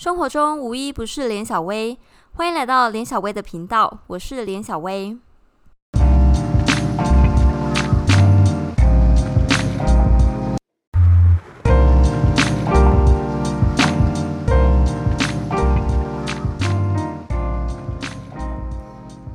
[0.00, 1.98] 生活中无一不是连小薇，
[2.32, 5.18] 欢迎来到连小薇的频道，我是连小薇。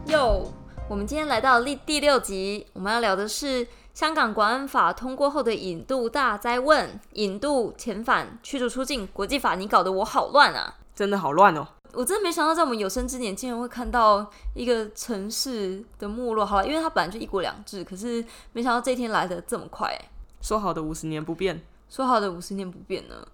[0.07, 0.51] 哟，
[0.89, 10.75] 我们今天来到第第六集，我们要聊的是香港国安法通过后的引渡大灾问：引渡、遣返、驱逐出境，国际法你搞得我好乱啊！
[10.93, 11.65] 真的好乱哦！
[11.93, 16.45] 我真的没想到，在我们有生之年，竟然会看到一个城市的没落。
[16.45, 18.21] 好了，因为它本来就一国两制，可是
[18.51, 19.97] 没想到这一天来的这么快。
[20.41, 23.25] 说好的五十年不变，说好的五十年不变呢？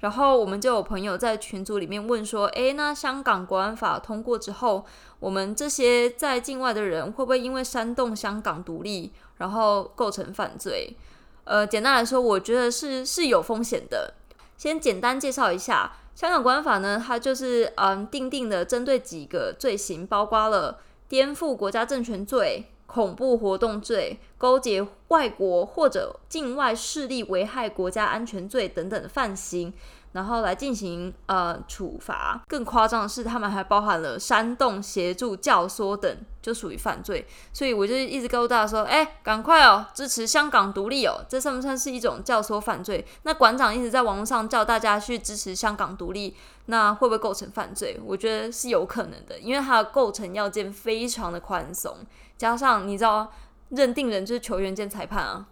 [0.00, 4.84] 然后我们就有朋友在群组里面问说：“诶，那香港国安法通过之后，
[5.18, 10.96] 我们这些在境外的人会不会因为煽动香港独立，然后构成犯罪？”
[11.44, 14.14] 呃，简单来说，我觉得是是有风险的。
[14.56, 22.66] 先简单介绍一下香港国安法呢，它就是嗯定定的针对几个罪行，包括了颠覆国家政权罪。
[22.92, 29.72] 恐怖活动罪、勾结外国或者境外势力危害国家安全罪等等的犯行，
[30.12, 32.42] 然后来进行呃处罚。
[32.48, 37.26] 更夸张的是，他们还包含了煽动、协助、教唆等，就属于犯罪。
[37.52, 41.24] 所以我就一直告诉大家说：“哎，赶快哦，支持香港独立哦！
[41.28, 46.36] 这算不算是一种教唆犯罪？”那馆长一直在网络上叫大家去支持香港独立，
[46.66, 48.00] 那会不会构成犯罪？
[48.04, 51.96] 我觉得是有可能的，因为它的构成要件非常的宽松。
[52.36, 53.30] 加上你知道，
[53.68, 55.46] 认定人就是球员兼裁判啊。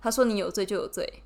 [0.00, 1.22] 他说你有罪就有罪，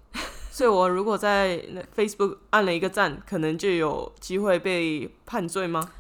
[0.51, 5.91] 所以我如果在 Facebook 按了一个赞，可能就有机会被判罪吗？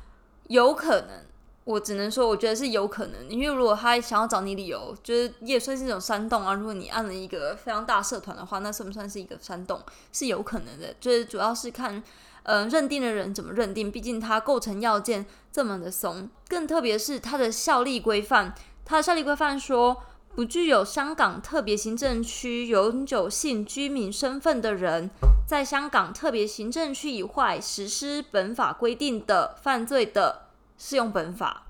[0.48, 1.24] 有可能，
[1.64, 6.54] 我只能说我觉得是有可能，因为如果他想要找你理由，就是也算是一种煽动啊。
[6.54, 9.80] 如果你按了一个非常大社团的话，那算不算是一个煽动？
[10.12, 12.02] 是有可能的，就是主要是看
[12.44, 18.54] 嗯认定的人怎么认定，毕竟它构成要件这么的松，更特别是它的效力规范。
[18.86, 20.02] 它的效力规范说，
[20.38, 25.10] 不具有香港特别行政区永久性居民身份的人，
[25.44, 30.42] 在香港特别行政区以外实施本法规定的犯罪的，
[30.78, 31.64] 适用本法。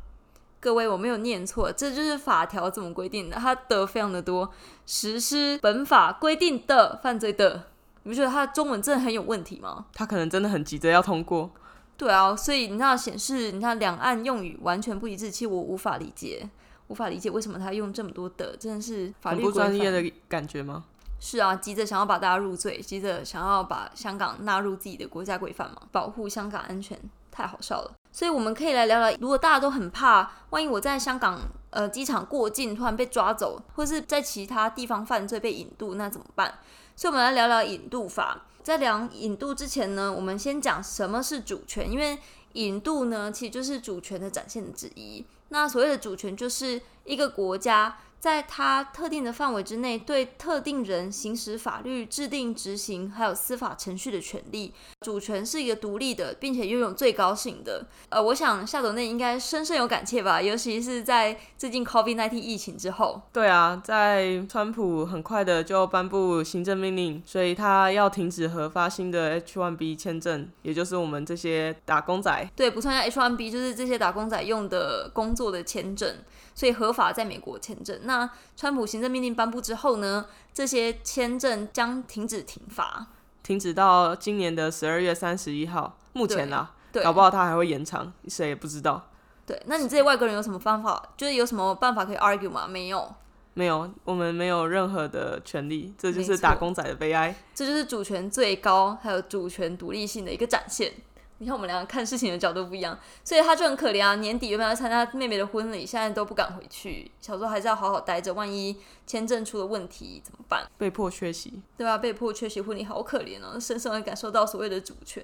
[0.60, 4.52] 各位，我没有念错，这就是法条怎么规定的，它的非常的多。
[4.84, 7.62] 实施本法规定的犯罪的，
[8.02, 9.86] 你不觉得它的中文真的很有问题吗？
[9.94, 11.50] 他可能真的很急着要通过。
[11.96, 16.50] 对啊，所以你看显示，你看两岸用语完全不一致，其实我无法理解。
[16.88, 20.84] 无法理解为什么他用这么多的，真的是法律不专业的感觉吗？
[21.20, 26.98] 是啊，急着想要把大家入罪，急着想要把香港纳入自己的国家规范嘛，保护香港安全，
[27.30, 27.92] 太好笑了。
[28.12, 31.40] 所以我们可以来聊聊，如果大家都很怕，万一我在香港
[31.70, 36.54] 呃机场过境突然被抓走，或是在其他地方犯罪被引渡，那怎么办？
[36.94, 38.44] 所以我们来聊聊引渡法。
[38.62, 42.18] 在聊引渡之前呢，我们先讲什么是主权，因为
[42.58, 45.24] 引渡呢其实就是主权的展现之一。
[45.50, 47.98] 那所谓的主权，就是一个国家。
[48.20, 57.86] 在它特定的范围之内，对特定人行使法律制定、执行还有司法程序的权利，主权是一个独立的，并且拥有最高性的。
[58.08, 63.22] 呃，我想夏总内应该深深有感切吧，尤其是在最近 COVID-19 疫情之后。
[63.32, 72.50] 对啊，在川普很快的就颁布行政命令，所以他要停止核发新的 H1B 签证，也就是我们这些打工仔。
[72.56, 76.16] 对，补充一下，H1B 就是这些打工仔用的工作的签证。
[76.54, 77.96] 所以合法在美国签证。
[78.08, 80.24] 那川普行政命令颁布之后呢？
[80.54, 83.06] 这些签证将停止停发，
[83.44, 85.96] 停止到今年的十二月三十一号。
[86.14, 86.74] 目前啦，
[87.04, 89.08] 搞不好他还会延长，谁也不知道。
[89.46, 91.00] 对，那你这些外国人有什么方法？
[91.16, 92.66] 就是有什么办法可以 argue 吗？
[92.66, 93.14] 没有，
[93.54, 95.94] 没有，我们没有任何的权利。
[95.96, 97.32] 这就是打工仔的悲哀。
[97.54, 100.92] 这就是主权最高，还有主权独立性的一个展现。
[101.38, 104.16] 你看我们两个看事情的角度不一样，所以他就很可怜啊。
[104.16, 107.10] 年底原本要参加妹妹的婚礼，现在都不敢回去。
[107.20, 108.76] 小时候还是要好好待着，万一
[109.06, 110.68] 签证出了问题怎么办？
[110.76, 111.96] 被迫缺席，对吧？
[111.98, 115.22] 被迫缺席婚礼，好可怜哦，深深的感受到所谓的主权。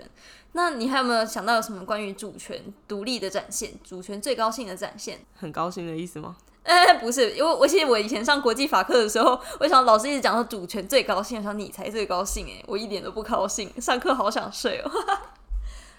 [0.52, 3.72] 那你还有没有想到有什么关于主权独立的展现？
[3.82, 5.18] 主权最高兴的展现？
[5.34, 6.36] 很高兴的意思吗？
[6.62, 14.90] 哎，不是，因为我记得我以前上国际法课的时候，我想老师一直讲说主权最高兴，我想你才最高兴哎，我一点都不高兴，上课好想睡哦。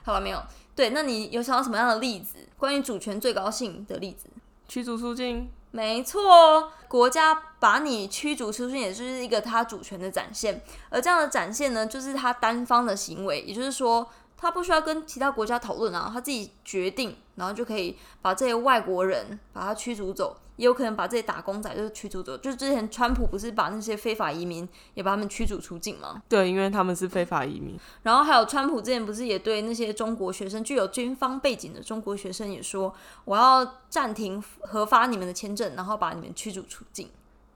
[0.05, 0.39] 好了没有？
[0.75, 2.35] 对，那你有想到什么样的例子？
[2.57, 4.29] 关于主权最高性的例子？
[4.67, 5.49] 驱逐出境？
[5.71, 10.61] 没错，国家把你驱逐出境，也就是一个他主权的展现。
[10.89, 14.07] 而这样的展现呢，就是他单方的行为，也就是说，
[14.45, 22.37] 他他不需要跟其他国家讨论啊，他自己决定，然后就可以把这些外国人把他驱逐走，也有可能把这些打工仔就是驱逐走。
[22.37, 26.21] 就是之前川普不是把那些非法移民也把他们驱逐出境吗？
[26.29, 27.75] 对，因为他们是非法移民。
[28.03, 32.93] 然后还有川普之前不是也对那些中国学生具有军方背景的中国学生也说，
[33.23, 37.09] 我要暂停核发你们的签证，然后把你们驱逐出境。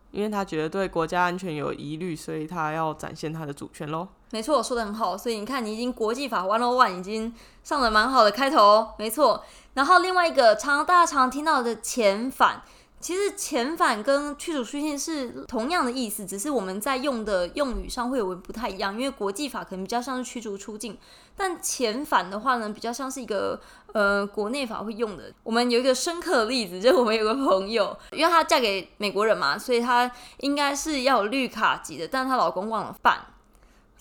[0.10, 4.08] 因为他觉得对国家安全有疑虑，所以他要展现他的主权喽。
[4.32, 5.18] 没错，说的很好。
[5.18, 7.34] 所以你看，你已经国际法 one on one 已经
[7.64, 9.44] 上了蛮好的开头，没错。
[9.74, 12.62] 然后另外一个常大家常听到的遣返。
[13.02, 18.94] 其实遣返跟驱逐出境是同样的意思，只是我们在用的用语上会有不太一样。
[18.94, 20.98] 因为国际法可能比较像是驱逐出境，
[21.34, 23.58] 但遣返的话呢，比较像是一个
[23.94, 25.32] 呃国内法会用的。
[25.44, 33.26] 我们有一个深刻的例子，就是我们有个朋友，因为她嫁给美国人嘛，所以她应该是要有绿卡级的，但她老公忘了办，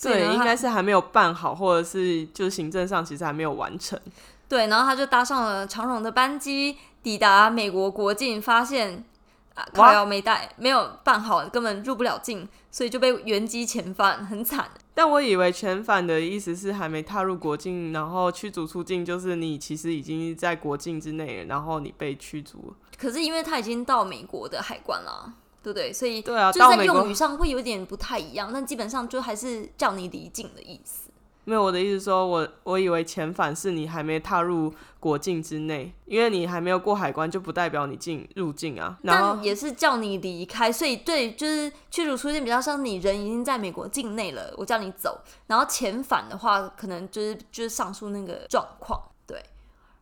[0.01, 3.99] 对，应该是还没有办好，或者是就是行政上其实还没有完成。
[4.49, 6.77] 对，然后他就搭上了长荣的班机。
[7.01, 9.05] 抵达美国国境，发现
[9.55, 14.69] 啊卡要没带，没有办好，根本入不了境，所以就被原机遣返，很惨。
[14.95, 22.75] 但我以为遣返的意思是还没踏入国境，然后驱逐出境，就是你其实已经在国境之内，然后你被驱逐。
[22.99, 25.33] 可是因为他已经到美国的海关了，
[25.63, 25.93] 对不对？
[25.93, 31.11] 所以对啊，就在用语上会有点不太一样，但基本上就还是叫你离境的意思。
[31.45, 34.71] 没有我的意思，说我我以为遣返是你还没踏入
[35.01, 38.99] 国境之内，因为你还没有过海关，就不代表你进入境啊。
[39.01, 45.19] 然后也是叫你离开，所以对，就是驱逐出境比较像你人已经在美国境内了，我叫你走。
[45.47, 49.18] 然后遣返的话，可能就是就是上述那个状况，对。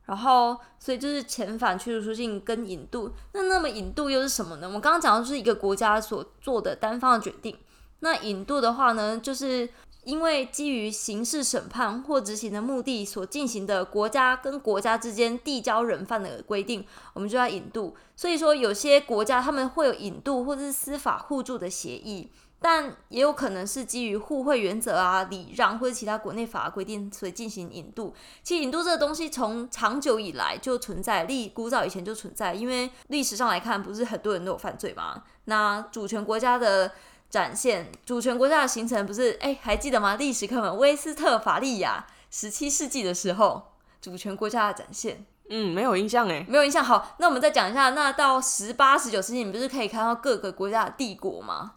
[0.06, 4.66] 然后所以就是遣返、驱逐出境跟引渡，那那么引渡又是什么呢？
[4.66, 7.56] 我们刚刚讲的是一个国家所做的单方的决定，
[8.00, 9.68] 那引渡的话呢，就是。
[10.06, 17.92] 因为基于刑事审判或执行的目的所进行的国家跟国家之间递交人犯的规定，我们就要引渡。
[18.14, 22.30] 所以说，有些国家他们会有引渡或者是司法互助的协议，
[22.66, 28.12] 但也有可能是基于互惠原则啊、礼让或者其他国内法规定所以进行引渡。
[28.42, 35.22] 其实引渡这个东西从长久以来就存在，历古早以前就存在，因为历史上来看，不是很多人都有犯罪吗？
[35.44, 36.90] 那主权国家的。
[37.28, 40.14] 展现主权国家的形成不是哎，还记得吗？
[40.14, 45.26] 历史课本威斯特法利亚十七世纪的时候，主权国家的展现。
[45.50, 46.84] 嗯，没有印象哎，没有印象。
[46.84, 51.72] 好，那我们再讲一下，那到十八、十九世纪，你不是可以看到各个国家的帝国吗？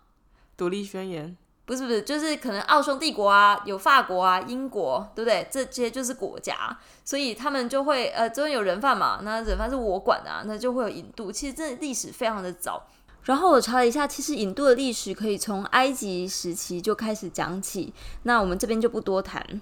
[0.59, 1.37] 独立宣言？
[1.63, 5.47] 不是不是，就是可能奥匈帝国啊，有法国啊，英国，对不对？
[5.49, 11.31] 这些就是国家，所以他们就会呃，这边有人贩嘛，那人贩是我管的，啊那就会有引渡。
[11.31, 12.87] 其实这历史非常的早。
[13.23, 19.61] 然后我查了一下，其实引渡的历史可以从埃及时期就开始讲起，那我们这边就不多谈。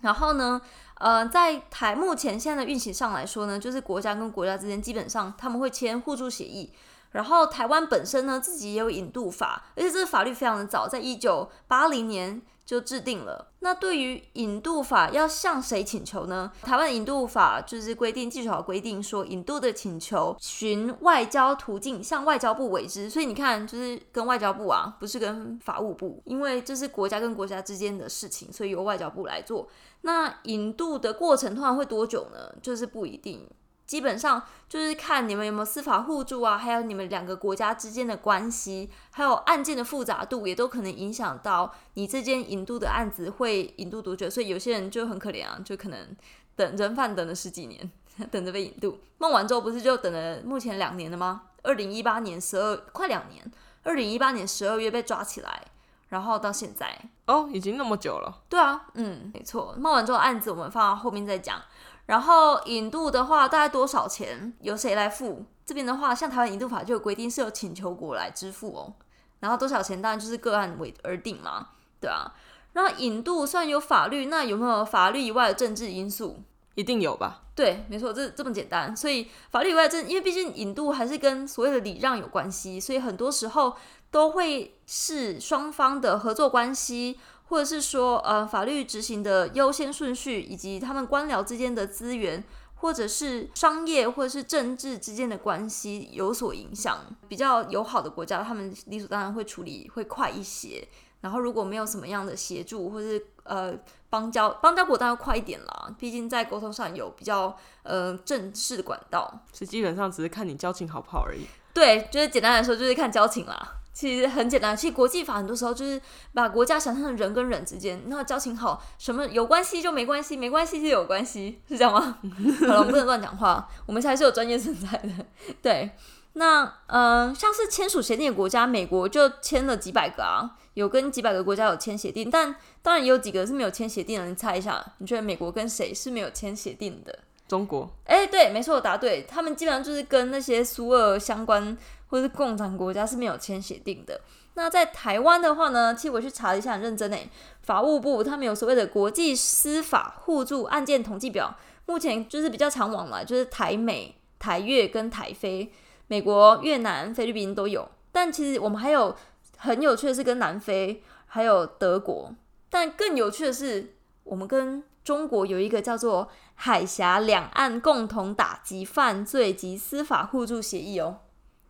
[0.00, 0.60] 然后呢，
[0.98, 6.72] 呃，在台目前现在的运行上来说呢，就是国家跟国家之间基本上他们会签互助协议。
[7.16, 12.40] 然后台湾本身呢，自己也有引渡法，而且这个法律非常的早，在一九八零年。
[12.66, 13.52] 就制定了。
[13.60, 16.50] 那对于引渡法要向谁请求呢？
[16.62, 23.08] 台湾引渡法就是规定，技术法规定说，引渡的请求循外交途径向外交部委之。
[23.08, 29.68] 所以你看，就是跟外交部啊，不是跟法务部，因为这是国家跟国家之间的事情，所以由外交部来做。
[30.00, 32.52] 那引渡的过程通常会多久呢？
[32.60, 33.48] 就是不一定。
[33.86, 44.28] 基本上就是看你们有没有司法互助啊，还有你们两个国家之间的关系，还有案件的复杂度，也都可能影响到你这件引渡的案子会引渡多久。
[44.28, 46.16] 所以有些人就很可怜啊，就可能
[46.56, 47.90] 等人犯等了十几年，
[48.30, 48.98] 等着被引渡。
[49.18, 51.42] 孟晚舟不是就等了目前两年了吗？
[51.62, 53.48] 二零一八年十二，快两年，
[53.84, 55.62] 二零一八年十二月被抓起来，
[56.08, 58.42] 然后到现在哦，已经那么久了。
[58.48, 61.62] 对啊，嗯，没错，孟晚舟的案子我们放到后面再讲。
[62.06, 64.54] 然后引渡的话，大概多少钱？
[64.60, 65.44] 由谁来付？
[65.64, 68.94] 这边的话，像台湾引渡法就有规定，是由请求国来支付哦。
[69.40, 71.68] 然后多少钱，当然就是个案为而定嘛，
[72.00, 72.32] 对啊。
[72.72, 76.42] 然后引渡虽然有法律，那有没有法律以外的政治因素？
[76.76, 77.42] 一定有吧？
[77.54, 78.94] 对，没错，这这么简单。
[78.94, 83.74] 所以法律以外政，因为毕竟引渡还是跟所谓的礼让有关系，所以很多时候
[84.10, 87.18] 都会是双方的合作关系。
[87.46, 92.42] 或者是说，呃，法律执行的优先顺序，以及他们官僚之间的资源，
[92.74, 96.98] 或者是商业或者是政治之间的关系有所影响。
[97.28, 100.86] 比较友好的国家，他们理所当然会处理会快一些。
[101.22, 103.74] 然后如果没有什么样的协助，或是呃
[104.10, 109.40] 邦交邦交国当然快一点啦，毕竟在沟通上有比较呃正式的管道。
[109.52, 111.46] 是基本上只是看你交情好不好而已。
[111.72, 113.76] 对，就是简单来说就是看交情啦。
[113.96, 115.98] 其实很简单，其实国际法很多时候就是
[116.34, 122.18] 把国家想象成人跟人之间，那交情好，什么有关系就没关系，没关系就有关系，是这样吗？
[122.68, 125.24] 好了，我们不能乱讲话，我们才是有专业存在的。
[125.62, 125.92] 对，
[126.34, 134.26] 那嗯，像是签署协定的国家，美国就签了几百个啊，有跟几百个国家有签协定，但当然也有几个是没有签协定的。
[134.26, 137.18] 你猜一下，你觉得美国跟谁是没有签协定的？
[137.48, 137.88] 中国。
[138.04, 139.22] 哎，对，没错，答对。
[139.22, 141.78] 他们基本上就是跟那些苏俄相关。
[142.08, 144.20] 或是共产国家是没有签协定的。
[144.54, 147.28] 那在台湾的话呢，其实我去查了一下，很认真诶。
[147.62, 155.70] 法务部他们有所谓的国际司法互助案件统计表，目前就是比较常往来，就是台美、台越跟台非，
[156.06, 157.86] 美国、越南、菲律宾都有。
[158.12, 159.14] 但其实我们还有
[159.58, 162.32] 很有趣的是跟南非还有德国，
[162.70, 163.94] 但更有趣的是，
[164.24, 171.18] 我们跟中国有一个叫做海峡两岸共同打击犯罪及司法互助协议哦。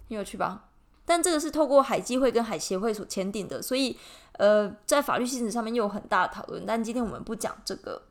[0.09, 0.65] 你有去吧？
[1.05, 3.97] 但这个是透过海基会跟海协会所签订的，所以
[4.33, 6.65] 呃，在法律性质上面又有很大的讨论。
[6.67, 8.03] 但今天我们不讲这个。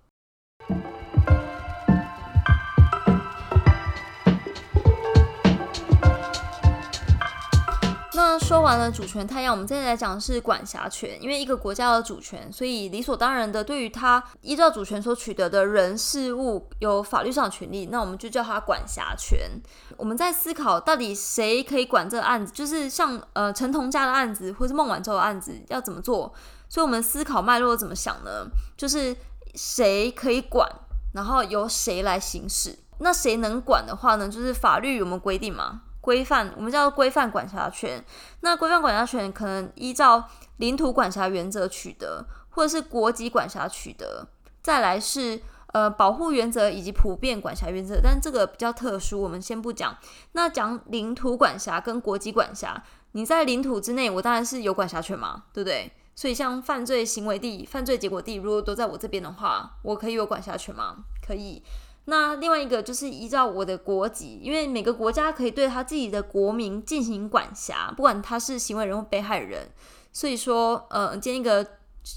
[8.35, 11.17] 那说完了主权太阳，我们再来讲的是管辖权。
[11.23, 19.49] 因为一个国家的主权，所以理所当然的，对于他依照主权所取得的人事物有法律上的权利，那我们就叫它管辖权。
[19.95, 26.33] 我们在思考到底谁可以管这个案子，就是像呃陈同佳的案子，或是孟晚舟的案子要怎么做。
[26.67, 28.45] 所以我们思考脉络怎么想呢？
[28.75, 29.15] 就是
[29.53, 30.69] 谁可以管，
[31.13, 32.77] 然后由谁来行使。
[32.97, 34.27] 那谁能管的话呢？
[34.27, 35.83] 就是法律有没有规定嘛？
[36.05, 38.05] 规范，我们叫规范管辖权。
[38.41, 40.23] 那规范管辖权可能依照
[40.57, 44.27] 领土管辖原则取得，或者是国籍管辖取得。
[44.61, 45.41] 再来是
[45.73, 49.97] 呃保护原则以及普遍管辖原则，但这个比较特殊，我们先不讲。
[50.33, 52.83] 那讲领土管辖跟国籍管辖，
[53.13, 55.91] 你在领土之内，我当然是有管辖权嘛，对不对？
[56.13, 60.97] 所以像犯罪行为地、犯罪结果地，如果都在我这边的话，我可以有管辖权吗？
[61.25, 61.63] 可以。
[62.05, 69.67] 那另外一个就是依照我的国籍，因为每个国家可以对他自己的国民进行管辖，不管他是行为人或被害人。
[70.13, 71.65] 所以说，呃，建一个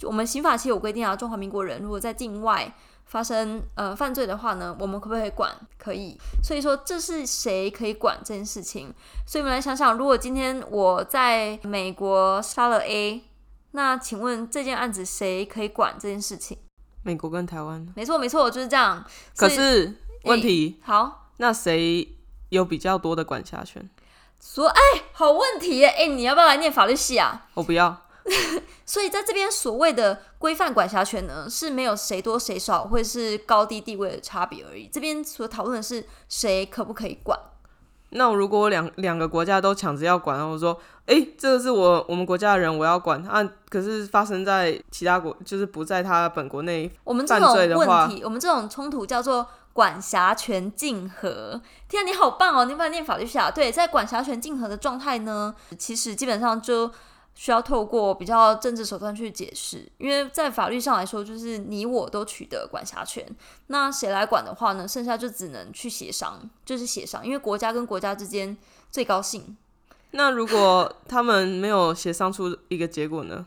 [0.02, 2.72] 我们刑法其实有规定啊，中华民国人如果在境外
[3.06, 5.50] 发生呃犯罪的话呢，我们可不可以管？
[5.78, 6.16] 可以。
[6.42, 8.92] 所以说，这是谁可以管这件事情？
[9.26, 13.24] 所以我们来想想，如果今天我在美国杀了 A，
[13.70, 16.58] 那请问这件案子谁可以管这件事情？
[17.08, 19.02] 美国跟台湾，没错没错，就是这样。
[19.34, 22.06] 可是问题好，那谁
[22.50, 23.88] 有比较多的管辖权？
[24.38, 24.80] 说哎，
[25.12, 25.88] 好问题耶！
[25.88, 27.46] 哎，你要不要来念法律系啊？
[27.54, 28.04] 我不要。
[28.84, 34.86] 所以在这边所谓的规范管辖权呢，是没有谁多谁少，或是高低地位的差别而已。
[34.92, 37.40] 这边所讨论的是谁可不可以管。
[38.10, 43.46] 那如果两两个国家都抢着要管，我说，哎，这个是我我们国家的人，我要管啊。
[43.68, 51.60] 可是发生在其他国，就是不在他本国内，我们这种问题，我们这种冲突叫做管辖权竞合。
[51.88, 52.64] 天啊，你好棒哦！
[52.64, 53.50] 你不要念法律系啊？
[53.50, 56.90] 对，在管辖权竞合的状态呢，其实基本上就。
[57.38, 63.24] 需要透过比较政治手段去解释，因为在法律上来说，就是你我都取得管辖权，
[63.68, 64.88] 那谁来管的话呢？
[64.88, 68.56] 剩下就只能去协商，就是协商，因为国家跟国家之间
[68.90, 69.56] 最高兴。
[70.10, 73.46] 那如果他们没有协商出一个结果呢？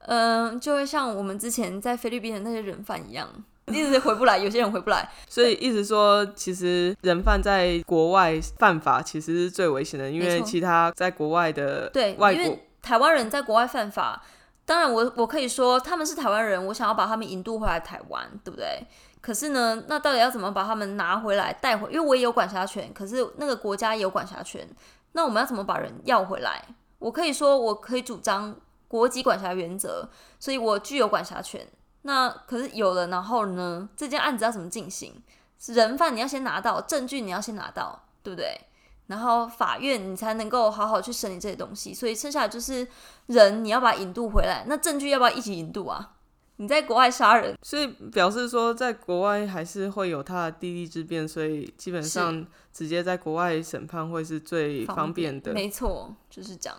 [0.00, 3.28] 嗯，就会像我们之前在菲律宾的那些人犯一样，
[3.66, 5.08] 一直回不来，有些人回不来。
[5.30, 12.58] 所以一直说，其实人犯在国外犯法其实是最危险的，因为其他在国外的对外国。
[12.82, 14.22] 台湾人在国外犯法，
[14.64, 18.86] 当然我我可以说他们是台湾人，我想要把他们引渡回来台湾，对不对？
[19.20, 21.90] 可是呢，那到底要怎么把他们拿回来带回？
[21.90, 24.68] 因为我也有管辖权，可是那个国家也有管辖权，
[25.12, 26.64] 那我们要怎么把人要回来？
[26.98, 28.54] 我可以说我可以主张
[28.86, 30.08] 国籍管辖原则，
[30.38, 31.66] 所以我具有管辖权。
[32.02, 35.22] 那可是有了，然后呢，这件案子要怎么进行？
[35.66, 38.67] 人犯你要先拿到证据，你要先拿到，对不对？
[39.08, 42.86] 然后法院你才能够好好去审理这些东西，所以剩下的就是
[43.26, 46.14] 人，你要把引渡回来，那证据要不要一起引渡啊？
[46.56, 55.52] 你在国外杀人，所以表示说在国外还是会有他的地利之便，所以基本上直接在国外审判会是最方便的。
[55.52, 56.76] 没错，就是这样。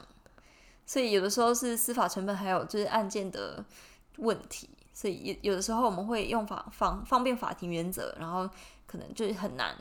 [0.86, 3.64] 所以有的时候是司法成本，还有就是案件的
[4.18, 8.50] 问题，所以有有的时候我们会用法方方便法庭原则，然后
[8.86, 9.74] 可能就是很难。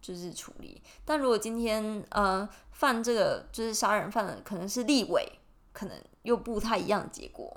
[0.00, 5.30] 就是处理，但如果今天呃犯这个就是杀人犯的可能是立委，
[5.72, 7.56] 可能又不太一样的结果。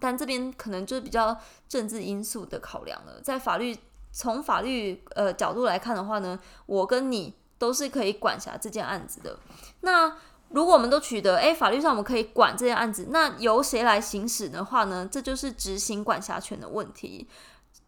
[0.00, 1.36] 但这边可能就是比较
[1.68, 3.20] 政治因素的考量了。
[3.20, 3.76] 在法律
[4.12, 9.36] 从法律呃角度来看的话呢，我跟你都是可以管辖这件案子的。
[9.80, 10.16] 那
[10.50, 15.08] 如果我们都取得，哎，法律上我们可以管这件案子，那由谁来行使的话呢？
[15.10, 17.28] 这就是执行管辖权的问题。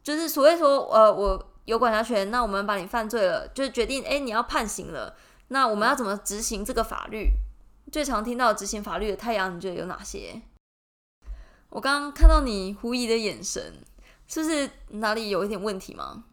[0.02, 5.14] 就是所谓说，呃，我有管辖权，那我们把你犯罪了，就决定，哎，你要判刑了，
[5.48, 7.28] 那我们要怎么执行这个法律？
[7.92, 10.42] 最常听到执行法律的太阳，你觉得有哪些？
[11.68, 13.84] 我刚刚看到你狐疑的眼神，
[14.26, 16.24] 是不是哪里有一点问题吗？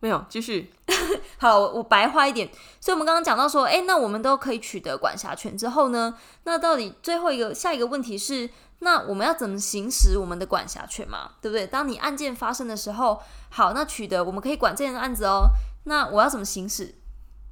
[0.00, 0.72] 没有，继续。
[1.38, 2.50] 好，我白话一点。
[2.80, 8.48] 所以，我们刚刚讲到说，哎，那我们都可以取得管辖权之后呢，那到底最后一个下一个问题是，
[8.80, 11.32] 那我们要怎么行使我们的管辖权嘛？
[11.40, 11.66] 对不对？
[11.66, 15.50] 当你案件发生的时候，好，那取得我们可以管这件案子哦。
[15.84, 16.94] 那我要怎么行使？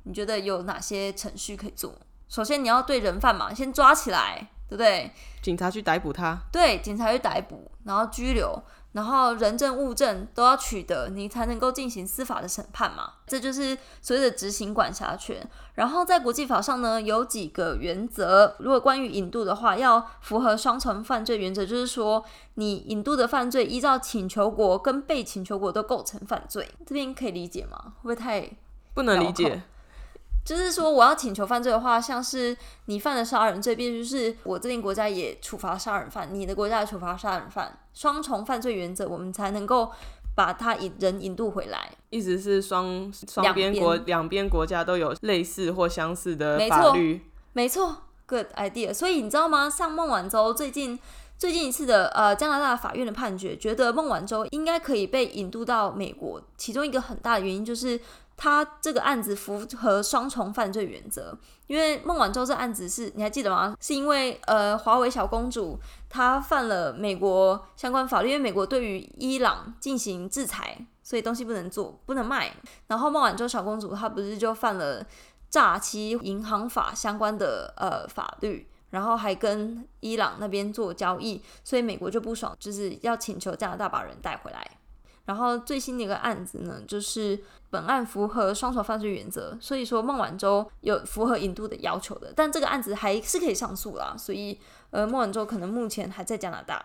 [0.05, 1.95] 你觉得有哪些程序可以做？
[2.29, 5.11] 首先，你要对人犯嘛，先抓起来，对不对？
[5.43, 6.39] 警察去逮捕他。
[6.51, 8.63] 对，警察去逮捕，然后拘留。
[8.93, 13.13] 然后人证物证都要取得，你才能够进行司法的审判嘛。
[13.27, 15.47] 这就是所谓的执行管辖权。
[15.75, 18.57] 然后在国际法上呢，有几个原则。
[18.59, 26.69] 如果关于引渡的话，要符合双重犯罪原则，就是说你引渡的犯罪依照请求国跟被请求国都构成犯罪。
[26.87, 27.93] 这边可以理解吗？
[28.03, 28.51] 会不会太
[28.95, 29.63] 不能理解？
[30.45, 39.93] 就是说，我要请求犯罪的话，像是你犯了杀人罪，必须是我这边国家也处罚杀人犯，你的国家也处罚杀人犯，双重犯罪原则，我们才能够
[40.35, 41.91] 把他引人引渡回来。
[42.09, 47.21] 意思是双双边国两边国家都有类似或相似的法律。
[47.53, 48.95] 没错，good idea。
[48.95, 49.69] 所以你知道吗？
[49.69, 50.99] 像孟晚舟最近
[51.37, 58.01] 最近一次的呃加拿大法院的判决，觉得孟晚舟应该可以被引渡到美国，其中一个很大的原因就是。
[58.39, 63.77] 他这个案子符合双重犯罪原则，因为孟晚舟这案子是你还记得吗？
[63.81, 65.77] 是因为呃华为小公主
[66.09, 72.55] 她犯了美国相关法律，因为美国对于伊朗进行制裁，所以东西不能做不能卖。
[72.87, 75.05] 然后孟晚舟小公主她不是就犯了
[75.51, 84.78] 诈欺银行法相关的呃法律，然后还跟伊朗那边做交易，所以美国就不爽，就是要请求加拿大把人带回来。
[85.29, 94.59] 然后最新的一个案子呢，就是本案符合双重犯罪原则，所以说孟晚舟有符合引渡的要求的，但这个案子还是可以上诉啦，所以
[94.89, 96.81] 呃孟晚舟可能目前还在加拿大，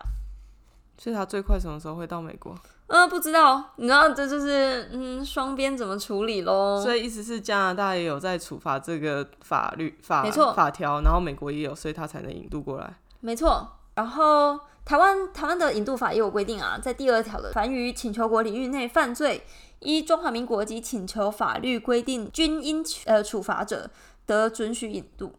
[0.98, 2.54] 所以他最快什么时候会到美国？
[2.88, 6.78] 嗯，不知道，你知道这就是嗯双边怎么处理喽？
[6.82, 12.94] 所以意思是加拿大也有在处罚这个法律法没错法条，然后美国也有，所以他才能引渡过来。
[13.20, 14.60] 没错，然后。
[14.84, 19.42] 台湾台湾的引渡法也有规定啊，在第二条的，凡于请求国领域内犯罪，
[19.80, 23.90] 依中华民国及请求法律规定均应呃处罚者，
[24.26, 25.32] 得准许引渡。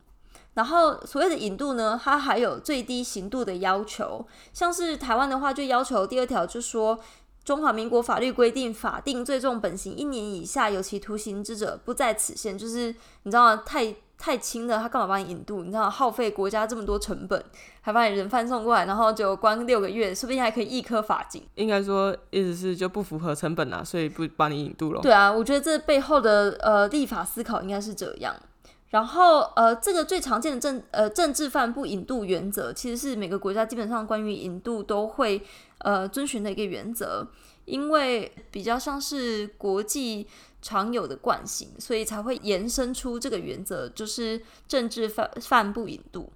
[0.56, 7.00] 然后所谓的引渡呢，它还有最低刑度的要求，像是台湾的话，就要求第二条就说，
[7.44, 12.58] 中华民国法律规定法定最重本刑一年以下有期徒刑之者，不在此限。
[12.58, 13.96] 就是你知道太。
[14.18, 15.62] 太轻了，他干嘛帮你引渡？
[15.64, 17.44] 你知道耗费国家这么多成本，
[17.82, 21.44] 还把你人犯送过来，然后就关六个月，说不定还可以一颗罚金。
[21.56, 25.02] 应该说意思是就不符合成本啊，所以不把你引渡了。
[25.02, 28.34] 对啊，我觉得这背后的呃立法思考应该是这样。
[28.90, 35.44] 然后呃，这个最常见的政呃政治犯不引渡原则，其实是每个国家基本上关于引渡都会
[35.80, 37.28] 呃遵循的一个原则，
[37.66, 40.28] 因为比较像是国际。
[40.66, 46.34] 常有的惯性，所以才会延伸出这个原则，就是政治犯犯不引渡。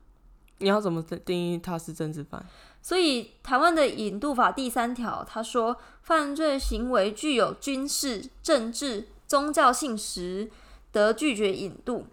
[0.60, 2.46] 你要怎么定义他是政治犯？
[2.80, 10.52] 所以台湾的引渡法第三条，他说犯罪行为具有军事、政治、宗教性时，
[10.92, 12.06] 得拒绝引渡。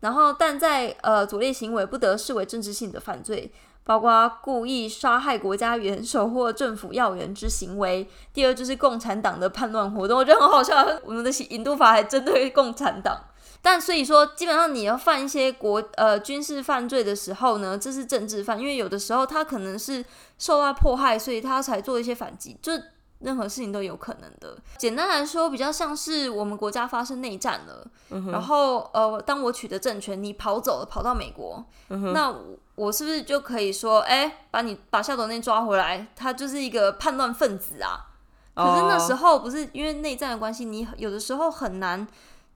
[0.00, 3.52] 然后，但在呃左列行为不得视为政治性的犯罪。
[3.84, 8.08] 包括故意杀害国家元首或政府要员之行为。
[8.32, 10.86] 第二就是共产党的叛乱活动，我觉得很好笑。
[11.04, 13.20] 我们的引渡法还针对共产党，
[13.60, 20.04] 但所以说，基本上你要犯一些国呃军事犯罪的时候呢，这是政治犯，因为有的时候他可能是
[20.38, 22.56] 受到迫害，所以他才做一些反击。
[22.62, 22.72] 就
[23.20, 24.56] 任何事情都有可能的。
[24.78, 27.86] 简单来说，比较像是我们国家发生内战了，
[28.32, 32.34] 然后呃，当我取得政权，你跑走了，跑到美国，那
[32.82, 38.10] 我是不是就可以说，哎，把你把夏董内抓回来，他就是一个叛乱分子啊？
[38.56, 42.04] 可是那时候不是因为内战的关系，你有的时候很难，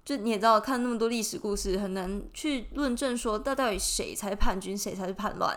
[0.05, 5.57] 就你也知道，看那么多历史故事，很难去论证说，到底谁才是叛军，谁才是叛乱。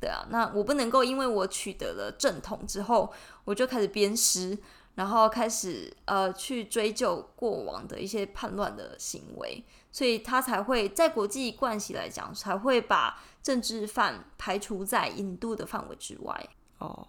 [0.00, 3.12] 对啊，那我不能够因为我取得了正统之后，
[3.44, 4.56] 我就开始鞭尸，
[4.94, 16.48] 然后开始呃去追究过往的一些叛乱的行为，所以他才会在国际关系来讲，才会把政治犯排除在引渡的范围之外。
[16.78, 17.06] 哦，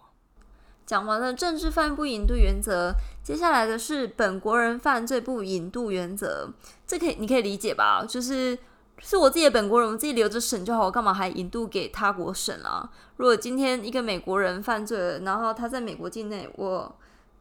[0.84, 6.52] 讲完了政治犯不引渡原则，接下来的是本国人犯罪不引渡原则，
[6.86, 8.04] 这可以你可以理解吧？
[8.04, 8.56] 就是
[8.98, 12.88] 是我自己的本国人，我自己留着审就好，我干嘛还引渡给他国审啊？
[13.16, 16.94] 如果今天一个美国人犯罪了，然后他在美国境内，我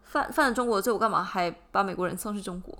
[0.03, 2.73] 犯犯了中国罪，我干嘛还把美国人送去中国？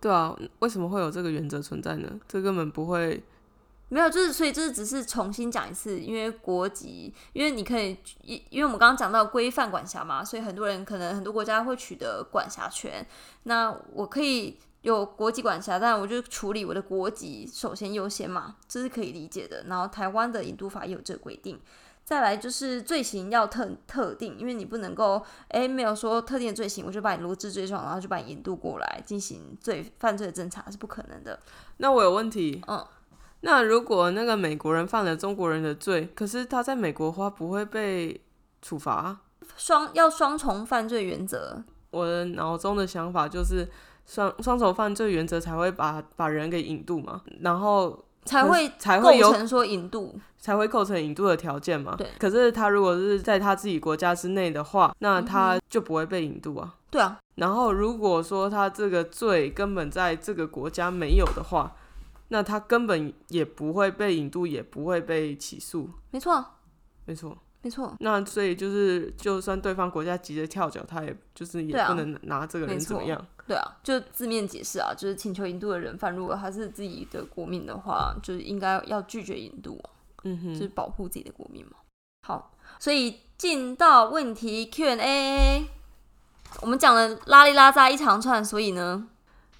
[0.00, 2.08] 对啊，为什么会有这个原则存在呢？
[2.28, 3.20] 这根本不会。
[3.90, 13.06] 没有，就是所以这只是重新讲一次，因为国籍，因为你可以，因因为我们刚刚讲到规范管辖嘛，所以很多人可能很多国家会取得管辖权。
[13.44, 19.64] 那我可以有国籍管辖，但我就处理我的国籍首先优先嘛，这是可以理解的。
[19.68, 21.58] 然后台湾的引渡法也有这个规定。
[22.04, 31.40] 再来就是罪行要特特定，因为你不能够诶没有说特定的罪行，我就把你罗织罪状，然后就把你引渡过来进行罪犯罪侦查，是不可能的。
[31.78, 32.86] 那我有问题，嗯。
[33.40, 38.20] 那如果那个美国人犯了中国人的罪，可是他在美国的话不会被
[38.60, 39.16] 处罚？
[39.56, 41.62] 双要双重犯罪原则。
[41.90, 43.68] 我的脑中的想法就是
[44.04, 51.94] 双双重犯罪原则才会把把人给引渡嘛，然后才会才会构成说引渡，才会构成引渡的条件嘛。
[51.96, 52.08] 对。
[52.18, 56.74] 可是他如果是在他自己国家之内的话，那他就不会被引渡啊。
[56.90, 57.16] 对啊。
[57.36, 61.72] 然后如果说他这个罪根本在这个国家没有的话。
[62.28, 65.90] 那他根本也不会被引渡，也不会被起诉。
[66.10, 66.44] 没错，
[67.06, 67.96] 没错，没错。
[68.00, 73.26] 那所以就是，就算对方国家急着跳脚，他也就是也不能拿这个人怎么样。
[73.46, 79.80] 对啊，就字面解释啊，就是请求引渡的人犯，如果他是自己的国民的话，就是应该要拒绝引渡。
[80.24, 81.72] 嗯哼，就是保护自己的国民嘛。
[82.26, 85.64] 好，所以进到问题 Q&A，
[86.60, 89.08] 我们讲了拉里拉扎一长串，所以呢？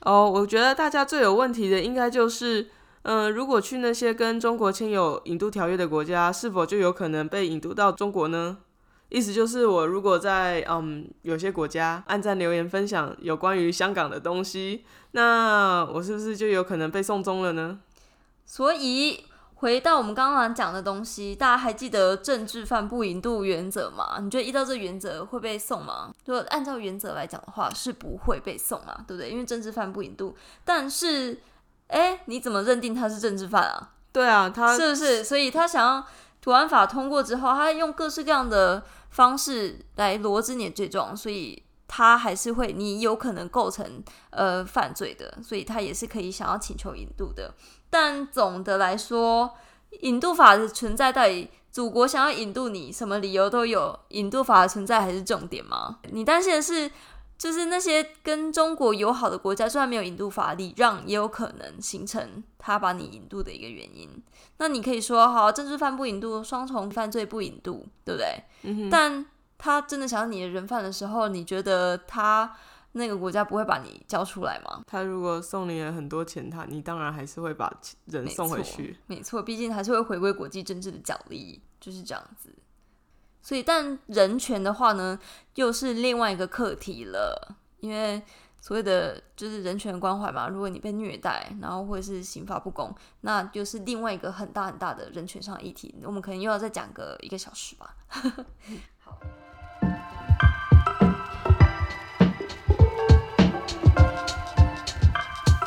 [0.02, 2.68] 哦，我觉得大家最有问题的应该就是，
[3.02, 8.58] 嗯，如果去那些跟中国签有引渡条约的国家，是否就有可能被引渡到中国呢？
[9.08, 17.80] 意思就是，我如果在嗯有些国家按赞留言分享有关于香港的东西，那我是不是就有可能被送终了呢？
[18.44, 19.24] 所以。
[19.60, 24.18] 回到我们刚刚讲的东西，大家还记得政治犯不引渡原则吗？
[24.20, 26.12] 你觉得依照这原则会被送吗？
[26.26, 29.28] 如果按照原则来讲的话，是不会被送嘛，对不对？
[29.30, 30.36] 因为政治犯不引渡。
[30.64, 31.40] 但是，
[31.88, 33.94] 哎，你怎么认定他是政治犯啊？
[34.12, 35.24] 对啊，他是不是？
[35.24, 36.06] 所以他想要
[36.40, 47.52] 土安法通过之后，他用各式各样的方式来罗织你的罪状，所以他还是会，你有可能构成呃犯罪的，所以他也是可以想要请求引渡的。
[47.90, 49.54] 但总的来说，
[50.00, 55.98] 引渡法的存在到底，祖国想要引渡你，什么理由都有，引渡法的存在还是重点吗？
[56.10, 56.90] 你担心的是，
[57.38, 64.22] 就是那些跟中国友好的国家，虽然没有引渡法，礼让也有可能形成他把你引渡的一个原因。
[64.58, 68.44] 那你可以说，好，政治犯不引渡，双重犯罪不引渡，对不对？
[68.62, 69.24] 嗯但
[69.56, 72.54] 他真的想要你的人犯的时候，你觉得他？
[72.92, 74.82] 那个国家不会把你交出来吗？
[74.86, 77.72] 他如果送你了很多钱，他你当然还是会把
[78.06, 78.96] 人送回去。
[79.06, 82.54] 没错，毕竟还是会回归国际政治的奖励，就是这样子。
[83.40, 85.18] 所以，但人权的话呢，
[85.54, 87.56] 又是另外一个课题了。
[87.80, 88.20] 因为
[88.60, 95.94] 所谓的就是人权关怀嘛，如果你被虐待，然后或者是刑罚不公，那就是另外一个很大很大的人权上的议题。
[96.02, 97.96] 我们可能又要再讲个一个小时吧。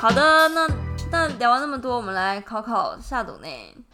[0.02, 0.10] 好。
[0.10, 0.68] 的，那
[1.12, 3.48] 那聊完那么多，我们来考考夏董呢。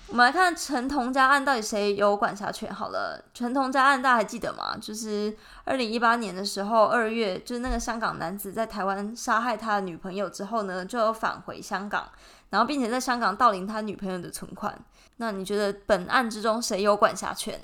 [0.07, 2.73] 我们来看陈同佳案到底谁有管辖权？
[2.73, 4.77] 好了，陈同佳案大家还记得吗？
[4.79, 12.09] 就是二零一八年的时候，二月，就是那个香港男子在台湾杀害他的女朋友之后呢，就返回香港，
[12.51, 14.73] 然后并且在香港盗领他女朋友的存款。
[15.17, 17.59] 那你觉得本案之中谁有管辖权？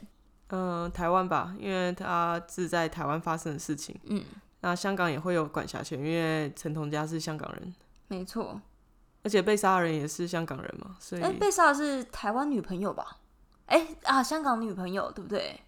[0.50, 3.98] 嗯，台湾吧，因为他是在台湾发生的事情。
[4.10, 4.22] 嗯，
[4.60, 7.74] 那香港也会有管辖权，因为陈同佳是香港人。
[8.14, 8.62] 没错，
[9.24, 13.20] 而且被杀的人也是香港人嘛，所以被杀的是台湾女朋友吧？
[13.66, 15.60] 哎啊，香港女朋友对不对？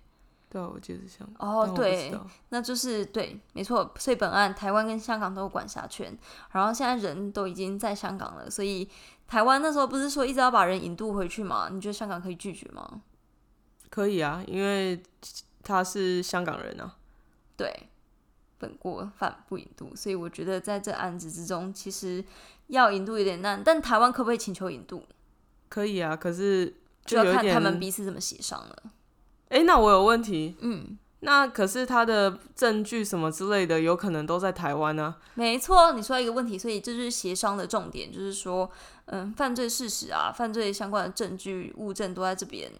[0.49, 1.49] 对啊，我记得是香港。
[1.49, 2.13] 哦，对，
[2.49, 3.91] 那就是对，没错。
[3.97, 6.17] 所以本案台湾跟香港都有管辖权，
[6.51, 8.87] 然后现在人都已经在香港了，所以
[9.27, 11.69] 台湾那时候不是说一直要把人引渡回去吗？
[11.71, 13.01] 你觉得香港可以拒绝吗？
[13.89, 15.01] 可以啊，因为
[15.63, 16.95] 他是香港人啊。
[17.57, 17.89] 对。
[18.57, 22.23] 本国犯不引渡，所以我觉得在这案子之中，其实
[22.67, 23.61] 要引渡有点难。
[23.63, 25.03] 但台湾可不可以请求引渡？
[25.67, 26.73] 可以啊，可是
[27.05, 28.83] 就要看他们彼此怎么协商了。
[29.49, 30.55] 哎，那我有问题。
[30.61, 35.15] 嗯，那可是他的证据什么之类的，有可能都在台湾呢？
[35.33, 38.69] 没错，你说一个问题，所以这就是协商的重点，就是说，
[39.05, 42.71] 嗯，犯罪事实啊，犯罪相关的证据物证都在这边。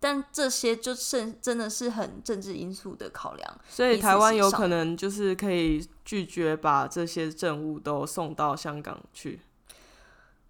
[0.00, 9.40] 但这些就是真的是很政治因素的考量，所以台湾有可能就是可以拒绝把这些政务都送到香港去。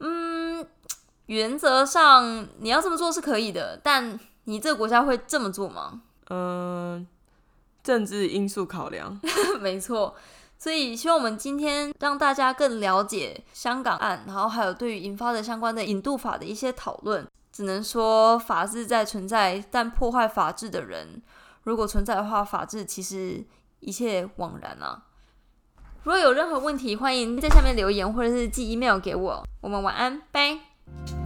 [0.01, 0.67] 嗯，
[1.27, 6.03] 原则上你要这么做是可以的，但你这个国家会这么做吗？
[6.31, 7.07] 嗯，
[7.83, 9.21] 政治因素考量。
[9.61, 10.17] 没错。
[10.57, 17.27] 所以，希望我们今天让大家更了解香港案，然后还有对于引发的相关的引渡法的一些讨论。
[17.55, 21.23] 只能说法治在存在，但破坏法治的人，
[21.63, 23.47] 如果存在的话，法治其实
[23.79, 25.05] 一切枉然啊。
[26.03, 29.47] 如果有任何问题，欢迎在下面留言，或者是寄 email 给我。
[29.61, 31.24] 我们晚安，拜。